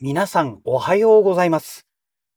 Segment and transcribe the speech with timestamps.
[0.00, 1.86] 皆さんおはようございます。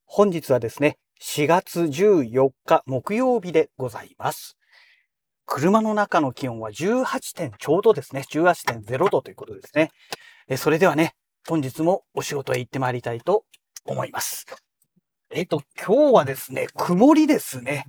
[0.05, 4.57] 本日はですね、4月14日木曜日でございます。
[5.47, 9.89] 車の中の気温は18点ちょうどですね、18.0度ということですね。
[10.55, 11.15] それではね、
[11.49, 13.43] 本日もお仕事へ行ってまいりたいと
[13.85, 14.45] 思います。
[15.31, 17.85] えっと、今日はですね、曇りですね。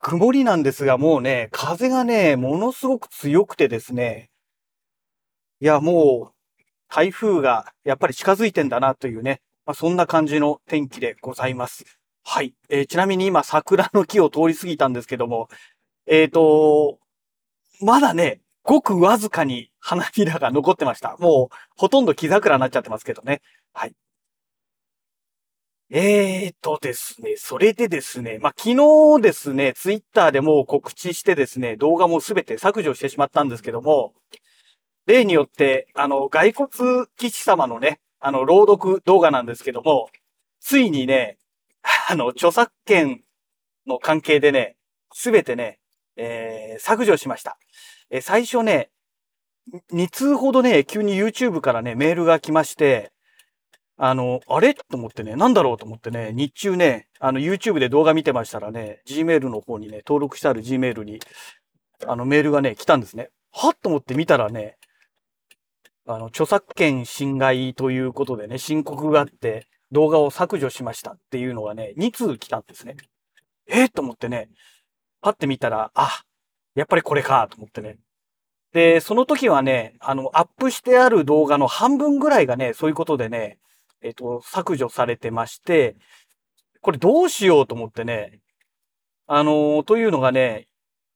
[0.00, 4.30] 曇りなんですが、もうね、風がね、ものすごく強くてですね、
[5.60, 6.31] いや、もう、
[6.94, 11.86] 台風がやっぱり近づいてんだなというね、まあ、そんな感じの天気でございます。
[12.22, 12.54] はい。
[12.68, 15.48] えーちなみに今桜の木を通り過ぎたんですけども、
[16.06, 16.98] えっ、と、
[17.80, 21.16] まだね、ごくわずかに花びらが残ってました。
[21.18, 23.40] もうほとんど木桜になっちゃってますけどね。
[23.72, 23.94] はい。
[25.90, 28.70] えーとですね、それでですね、まあ、昨
[29.16, 34.12] 日ですね、ツイッターでも告知してですね、動画もすべて削除してしまったんですけども、
[35.06, 40.08] 例によって、あの、骸骨騎士様のね、あの、朗読動画なんですけども、
[40.60, 41.38] ついにね、
[42.08, 43.22] あの、著作権
[43.86, 44.76] の関係でね、
[45.12, 45.78] すべてね、
[46.16, 47.58] えー削除しました。
[48.10, 48.90] えー最初ね、
[49.92, 53.12] 2通ほどね、急に YouTube からね、メールが来まして、
[53.96, 54.74] あの、あれ？
[54.74, 61.20] と思ってね、なんだろうと思ってね、日中ね、あの、YouTube で動画見てましたらね、Gmail の方にね、登録してある Gmail に、
[62.06, 63.30] あの、メールがね、来たんですね。
[63.52, 63.70] は？
[63.70, 64.76] っと思って見たらね、
[66.06, 72.96] あの、著作権侵害ということでね、申告があって、動画を削除しましたっていうのがね、2通来たんですね。
[73.68, 74.48] えー、と思ってね、
[75.20, 76.22] パッて見たら、あ、
[76.74, 77.98] やっぱりこれかと思ってね。
[78.72, 83.58] で、その時はね、あの、アップしてある動画の半分ぐらいがね、そういうことでね、
[84.00, 85.96] えっ、と、削除されてまして、
[86.80, 88.40] これどうしようと思ってね、
[89.26, 90.66] あのというのがね、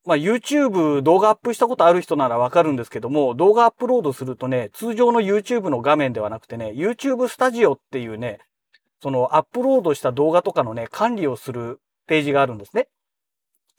[0.06, 8.38] まあ、YouTube 動画アップしたことある人ならわかるんですけども、動画アップロードするとね、通常の YouTube の画面ではなくてね、YouTube スタジオっていうね、
[9.02, 12.86] そのアップロードした動画とかのね、管理をするページがあるんですね。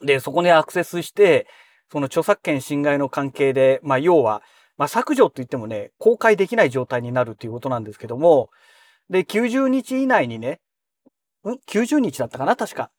[0.02, 1.46] で、そこにアクセスして、
[1.90, 4.42] その著作権侵害の関係で、まあ、要は、
[4.76, 8.50] まあ、削除って言ってもね、公開できない状態になるっていうことなんですけども、
[9.08, 10.60] で、90日以内にね、
[11.46, 12.54] ん ?90 日だったかな？
[12.54, 12.90] 確か。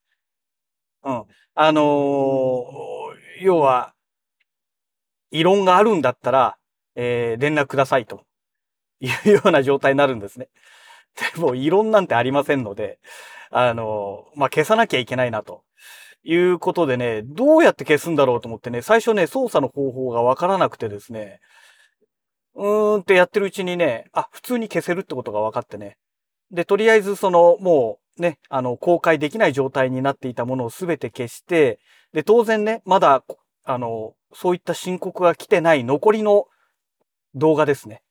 [1.04, 1.24] うん。
[1.54, 2.89] あのー
[3.40, 3.94] 要は、
[5.32, 6.58] 異論があるんだったら、
[6.96, 8.24] えー連絡くださいと
[9.00, 10.50] いうような状態になるんですね。
[11.36, 13.00] でも、異論なんてありませんので、
[13.52, 15.64] あのまあ、消さなきゃいけないなと。
[16.24, 21.40] いうことでね、どうやって消すんだろうと思ってね、最初ね、操作の方法がわからなくてですね、
[22.56, 25.98] うーんってやってるうちにね、あ、普通に消せるってことが分かってね。
[26.52, 31.80] で、とりあえずその、もうね、あの、公開できない状態になっていたものをすべて消して、
[32.14, 33.24] で、当然ね、まだ、
[33.64, 36.47] あの、そういった申告が来てない残りの
[37.36, 38.02] 動画ですね。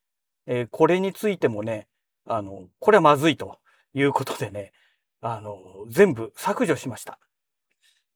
[0.46, 1.88] えーこれについてもね、
[2.26, 3.58] あの、これはまずいと
[3.94, 4.72] いうことでね、
[5.20, 5.58] あの、
[5.90, 7.18] 全部削除しました。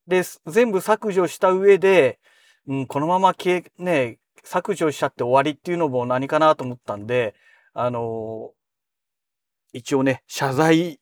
[0.06, 2.18] で、全部削除した上で、
[2.66, 7.34] うん、このまま消え、ね、削除しちゃって終わりっていうのも何かなと思ったんで、
[7.74, 8.50] あの
[9.72, 11.00] 一応ね、謝罪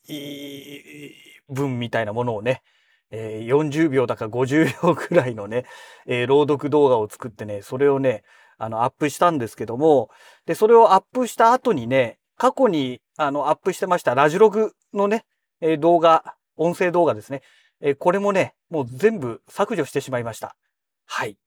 [1.48, 2.62] 文みたいなものをね、
[3.10, 5.64] えー40秒だか50秒くらいのね、
[6.06, 8.22] えー朗読動画を作ってね、それをね、
[8.58, 10.10] あの、アップしたんですけども、
[10.46, 15.24] で、それをアップした後にね、過去に、あの、アップしてましたラジログのね、
[15.60, 17.42] えー動画、音声動画ですね。
[17.82, 20.54] えこれもね、もう全部削除してしまいました。
[21.06, 21.38] はい。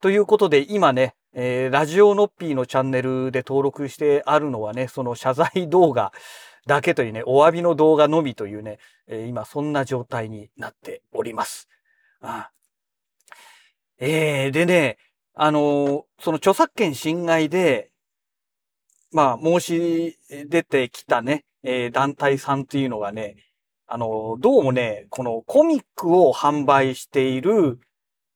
[0.00, 6.12] ということで、今ね、えーラジオノッピーのチャンネルで登録してあるのはね、その謝罪動画
[6.66, 11.68] だけというね、お詫びの動画のみというね、え今そんな状態になっております。
[12.20, 12.50] あ
[13.98, 14.98] えーでね、
[15.34, 17.90] あのその著作権侵害で、
[19.12, 20.18] まあ、申し
[20.48, 23.36] 出てきたね、えー団体さんっていうのがね、
[23.86, 27.78] あのどうもね、このコミックを販売している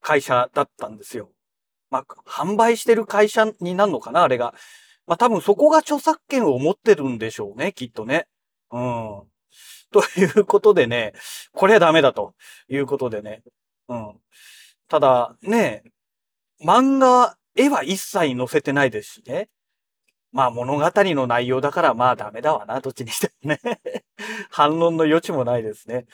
[0.00, 1.30] 会社だったんですよ。
[1.90, 4.54] まあ、販売してる会社になるのかなあれが。
[5.10, 8.28] まあ、多分そこが著作権を持ってるんでしょうね、きっとね。
[8.70, 9.22] うん。
[9.90, 11.14] ということでね、
[11.52, 12.34] これはダメだと
[12.68, 13.42] いうことでね。
[13.88, 14.12] うん。
[14.88, 15.82] ただ、ね、
[16.64, 19.48] 漫画、絵は一切載せてないですしね。
[20.30, 23.58] まあ物語の内容だからまあダメだわな、どっちにしてもね。
[24.48, 26.06] 反論の余地もないですね。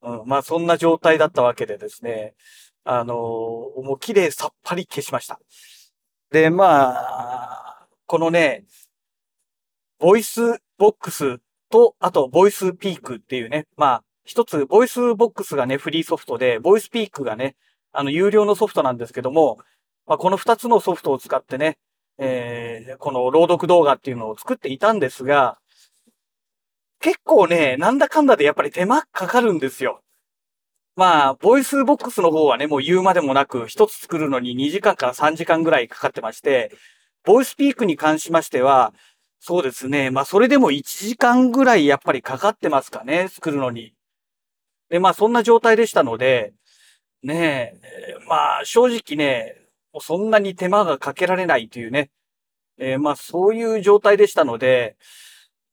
[0.00, 2.36] うん、まあそんな状態だったわけでですね。
[2.84, 5.40] あのーもう綺麗さっぱり消しました。
[6.30, 7.63] で、まあ、
[8.06, 8.64] このね、
[9.98, 11.40] ボイスボックス
[11.70, 17.56] と、あと、ボイスピークっていうね、まあ、一つ、ボイスボックスがね、フリーソフトで、ボイスピークがね、
[17.92, 19.58] あの、有料のソフトなんですけども、
[20.06, 21.78] まあ、この二つのソフトを使ってね、
[22.18, 25.58] えーこの朗読動画っていうのを作っていたんですが、
[27.00, 30.02] 結構ね、なんだかんだでやっぱり手間かかるんですよ。
[30.96, 36.70] まあ、ボイスボックスの方はね、もう言うまでもなく、一つ作るのに2時間から3時間ぐらいかかってまして、
[37.24, 38.92] ボイスピークに関しましては、
[39.40, 40.10] そうですね。
[40.10, 43.94] まあ、それでも1時間ぐらいやっぱりかかってますかね、作るのに。
[44.88, 46.54] で、まあ、そんな状態でしたので、
[47.22, 49.56] ねえ、まあ、正直ね、
[50.00, 52.10] そんなに手間がかけられないというね、
[52.78, 54.96] えー、まあ、そういう状態でしたので、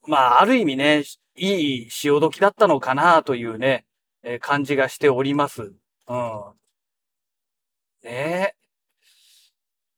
[0.08, 1.04] まあ、ある意味ね、
[1.36, 3.86] いい潮時だったのかなというね、
[4.24, 5.74] えー、感じがしております。
[6.08, 6.54] うん。
[8.04, 8.56] ねえ。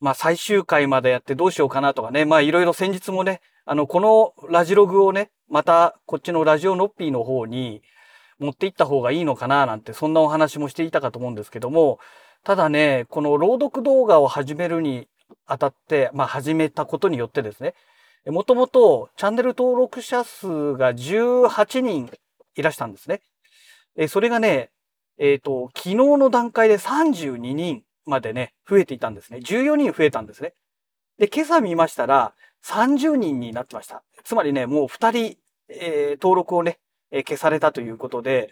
[0.03, 2.25] まあ、最終回までやってどうしようかなとかね。
[2.25, 7.81] まあ、いろいろ先日もね、あの、このラジログをね、また、こっちのラジオノッピーの方に
[8.37, 11.99] 持って行った方がいいのかななんて、そんなお話もしていたかと思うんですけども、
[12.43, 15.07] ただね、この朗読動画を始めるに
[15.45, 17.73] あたって、まあ、始めたことによってですね、
[18.25, 22.11] もともとチャンネル登録者数が18人
[22.57, 23.21] いらしたんですね。
[23.95, 24.69] えそれがね、
[25.17, 29.39] えっ、ー、と、昨日の段階で32人までね、増えていたんですね。
[29.39, 30.53] 14人増えたんですね。
[31.17, 32.33] で、今朝見ましたら、
[32.65, 34.03] 30人になってました。
[34.23, 35.37] つまりね、もう2人、
[35.69, 36.79] えー、登録をね、
[37.11, 38.51] えー、消されたということで、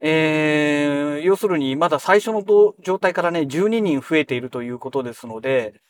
[0.00, 2.42] えー、要するにまだ最初の
[2.80, 5.80] 状態からね、12人増えているということですので、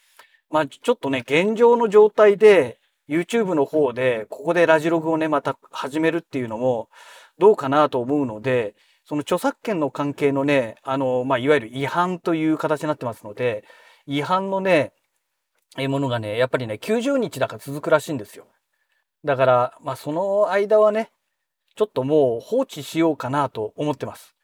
[0.51, 6.89] まあちょっとね、現状の状態で YouTube の方で、ここでラジログをね、また始めるっていうのも
[7.39, 8.75] どうかなと思うので、
[9.11, 13.65] その著作権の関係のね、あの、まあいわゆる違反という形になってますので、
[14.07, 14.93] 違反のね、
[15.77, 18.47] えものがね、やっぱりね、90日だから続くらしいんですよ。
[19.25, 21.11] だから、まあその間はね、
[21.75, 24.37] ちょっともう放置しようかなと思ってます。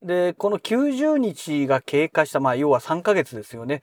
[0.00, 3.82] で、この90日が経過した、まあ要は3ヶ月ですよね。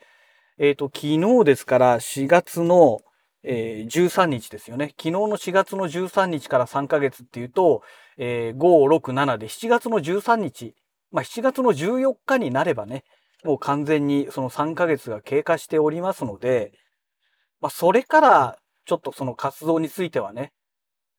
[0.57, 3.01] えっ、ー、と、昨日ですから4月の、
[3.43, 4.89] えー、13日ですよね。
[4.89, 7.83] 昨日の4月の13日から3ヶ月っていうと、
[8.17, 10.75] えー、5、6、7で7月の13日、
[11.11, 13.03] まあ7月の14日になればね、
[13.43, 16.71] もう完全にその3ヶ月が経過しておりますので、
[17.61, 20.51] まあ、それから、ちょっとその活動についてはね、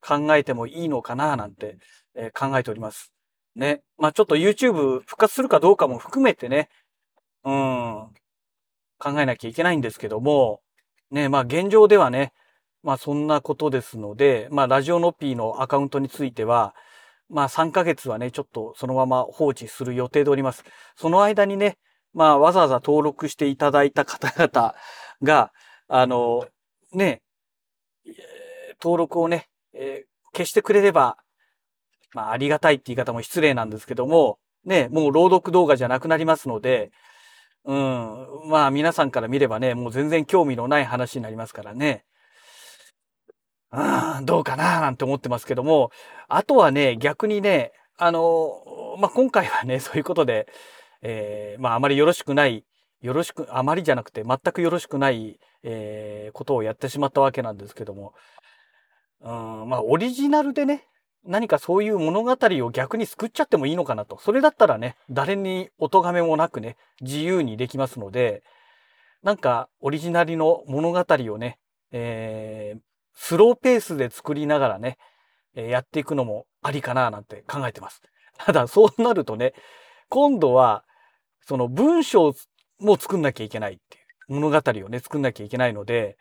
[0.01, 1.79] 考えてもいいのかななんて、
[2.15, 3.13] えー、考えております。
[3.57, 3.83] ね。
[3.97, 6.69] まあ、ちょっと YouTube 復活するかどうかも含めてね、
[7.45, 8.09] うん、
[8.99, 10.61] 考えなきゃいけないんですけども、
[11.11, 12.33] ね、まあ現状ではね、
[12.83, 16.75] まあそんなことですので、まあラジオノピーのアカウントについては、
[17.29, 20.65] まあ3ヶ月はね、ちょっとそのまま放置する予定でおります。
[20.97, 21.79] その間にね、
[22.13, 24.75] まあわざわざ登録していただいた方々
[25.23, 25.53] が、
[25.89, 26.47] あの、
[26.93, 27.23] ね、
[28.83, 31.17] 登録をね、えー、消してくれれば、
[32.13, 36.91] まあ、ありがたいって言い方も失礼なんですけども、ね、もう朗読動画じゃなくなりますので、
[37.65, 42.05] うん、まあ皆さんから見ればね、もう全然興味のない話になりますからね。
[43.73, 45.91] うん、どうかななんて思ってますけども、
[46.29, 48.63] あとはね、逆にね、あの、
[48.99, 50.47] まあ、今回はね、そういうことで、
[51.03, 52.65] えー、まあ、あまりよろしくない、
[53.01, 58.15] よろしく、あまりじゃなくて全くよろしくない、えー、ことをやってしまったわけなんですけども、
[59.21, 60.87] うん、まあ、オリジナルでね、
[61.27, 64.19] 何かそういう物語を逆に救っちゃってもいいのかなと。
[64.19, 68.43] それだったらね、誰にお咎めもなくね、自由にできますので、
[69.23, 71.59] なんかオリジナルの物語をね、
[71.93, 72.81] えー、
[73.15, 74.99] スローペースで作りながらね、
[75.55, 78.03] え、やっていくのもありかななんて考えてます。
[78.39, 79.55] ただ、そうなるとね、
[80.09, 80.85] 今度は、
[81.41, 82.35] その文章
[82.81, 84.05] も作んなきゃいけないっていう。
[84.29, 86.17] 物語をね、作んなきゃいけないので、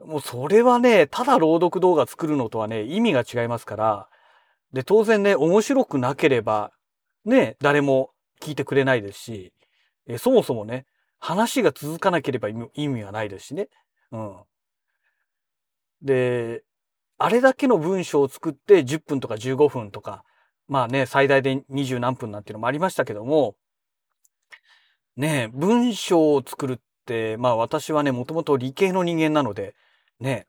[0.00, 4.08] もうそれはね、ただ朗読動画作るのとはね、意味が違いますから、
[4.76, 6.70] で、当然ね、面白くなければ、
[7.24, 8.10] ね、誰も
[8.42, 9.54] 聞いてくれないですし、
[10.06, 10.84] えそもそもね、
[11.18, 13.68] 話が続かなければ意味はないですしね。
[14.12, 14.36] うん。
[16.02, 16.62] で、
[17.16, 20.24] あれだけの文章を作って10分とか15分とか、
[20.68, 23.56] まあね、最大で20何分なんていうのもありましたけども、
[25.16, 29.74] ね、文章を作るって、まあ私はね、もともと理系の人間なので、
[30.20, 30.46] ね。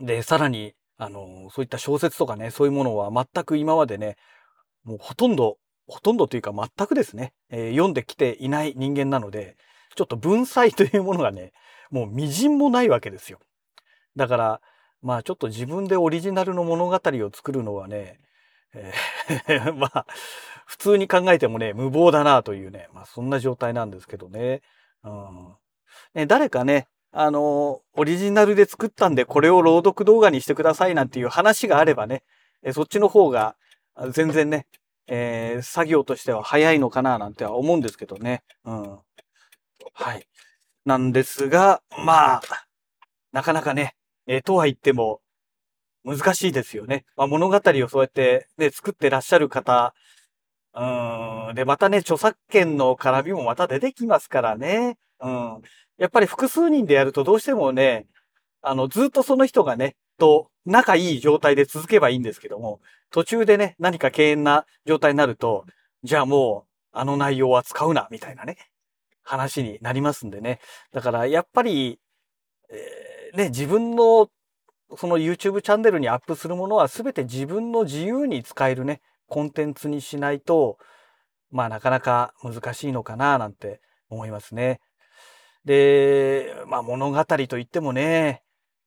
[0.00, 4.16] で、さらに、あの、そういった小説とかね、そういうものは全く今までね、
[4.84, 9.56] もうほとんど、ほとんどというか全くですね、えー、読んできていない人間なので、
[9.94, 11.52] ちょっと文才 というものがね、
[11.90, 13.40] もう微塵もないわけですよ。
[14.16, 14.60] だから、
[15.02, 18.18] まあちょっと自分でオリジナルの物語を作るのはね、
[18.74, 20.06] えー まあ、
[20.66, 24.62] 普通に考えてもね、無謀だなというね、まあそんな状態なんですけどね。
[25.04, 25.54] うん、
[26.14, 26.88] ね誰かね、
[27.18, 32.22] あの、オリジナルで作ったんでこれを朗読動画にしてくださいなんていう話があればね、
[32.62, 33.56] えそっちの方が
[34.10, 34.66] 全然ね、
[35.06, 38.42] えー、作業としては早いのかななんては思うんですけどね。
[38.66, 38.98] うん。
[39.94, 40.26] はい。
[40.84, 42.42] なんですが、まあ、
[43.32, 43.94] なかなかね、
[44.26, 45.20] えー、とは言っても、
[46.04, 47.06] 難しいですよね。
[47.16, 49.94] まあ、物語をそうやってね、作ってらっしゃる方、
[50.74, 51.54] うん。
[51.54, 54.98] で、またね、著作権の絡みもまた出てきますからね。
[55.20, 55.62] うん。
[55.98, 58.06] やっぱり複数人でやるとどうしてもね、
[58.62, 62.80] あの、ずっとその人がね、と仲いい状態で続けばいいんですけども、
[63.10, 65.64] 途中でね、何か敬遠な状態になると、
[66.02, 68.56] じゃあもう、あの内容は使うな、みたいなね、
[69.22, 70.60] 話になりますんでね。
[70.92, 72.00] だから、やっぱり、
[72.70, 74.28] えー、ね、自分の、
[74.96, 80.78] その YouTube チャンネルにアップするものは全て自分の自由に使えるね、コンテンツにしないと、
[81.50, 84.80] まあなかなか難しいのかななんて思いますね。
[85.66, 88.42] で、まあ物語といってもね、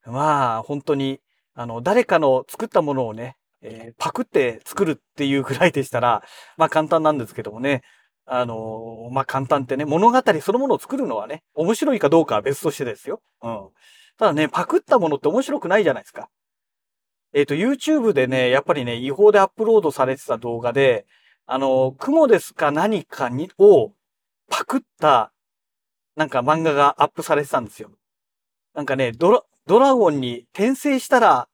[0.05, 1.19] まあ本当に、
[1.53, 6.24] あの、誰かの作ったものをね、えー、パクって作るっていうぐらいでしたら、
[6.57, 7.83] まあ簡単なんですけどもね、
[8.25, 13.21] あの、まあ簡単ってね、物語そのものを作るのはね、面白いかどうかは別としてですよ。
[13.43, 13.69] うん。
[14.17, 16.29] ただね、パクったものって面白くないじゃないですか。
[17.33, 21.05] えっ、ー、と、YouTube でね、やっぱりね、違法でアップロードされてた動画で、
[21.45, 23.91] あの、雲ですか何かに、を
[24.50, 25.31] パクった、
[26.19, 27.91] なんか漫画がアップされてたんですよ。
[28.75, 31.47] なんかね、ドラ、ドラゴンに転生したら、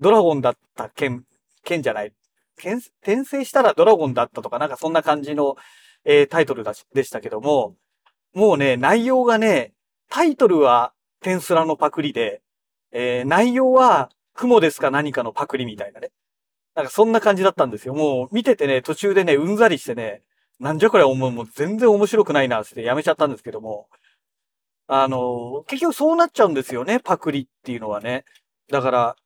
[0.00, 1.22] ドラゴンだった剣、
[1.62, 2.12] 剣じゃない。
[2.56, 2.80] 転
[3.24, 5.54] 生したらドラゴンだったとか、なんかそんな感じの、
[6.04, 7.76] えー、タイトルだし、でしたけども、
[8.34, 9.72] もうね、内容がね、
[10.08, 12.42] タイトルはテンスラのパクリで、
[12.90, 16.10] えー、内容は雲ですか何かのパクリみたいなね。
[16.74, 17.94] なんかそんな感じだったんですよ。
[17.94, 20.24] もう見ててね、途中でね、うんざりしてね、
[20.60, 23.88] なんじゃこれ、もう全然面白くないなってやめちゃったんですけども。
[24.86, 28.24] あの、結局そうなっちゃうんですよね、パクリっていうのはね。
[28.70, 29.16] だから、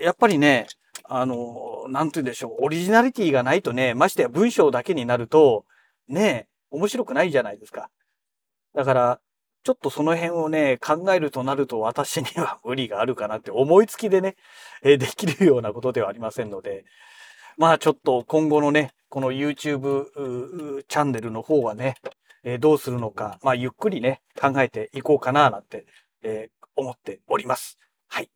[0.00, 0.66] やっぱりね、
[1.04, 5.64] あの、なんて言うんでしょう、オリジナリティがないとね、ましてや文章だけになると、
[6.08, 7.90] ね、面白くないじゃないですか。
[8.74, 9.20] だから、
[9.64, 14.36] ちょっとその辺をね、考えるとなると私には無理があるかなって思いつきでね、
[14.82, 16.84] えできるようなことではありませんので、
[17.58, 21.96] まあちょっと今後のね、この YouTube チャンネルの方はね、
[22.44, 25.84] えどうするのか、まあゆっくりね、考えていこうかななんて、
[26.22, 27.76] え思っております。
[28.06, 28.30] はい。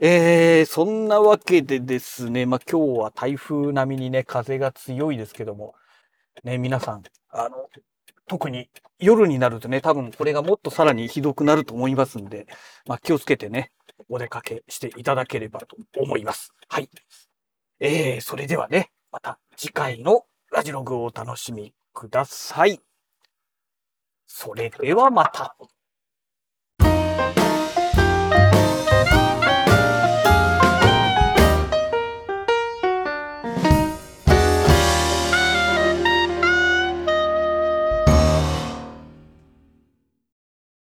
[0.00, 5.74] えー、そんなわけでですね、まあ今日は台風並みにね、風が強いですけども、
[6.42, 7.68] ね、皆さん、あの、
[8.26, 12.48] 特に夜になるとね、多分これがもっとさらにひどくなると思いますんで、
[12.86, 13.70] まあ、気をつけてね、
[14.08, 16.52] お出かけしていただければと思います。
[16.68, 16.88] はい。
[17.80, 22.80] えー、それではね、また次回のラジログをお楽しみください。
[24.26, 25.56] それではまた。